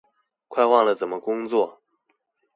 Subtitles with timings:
[0.47, 1.79] 快忘了怎麼工作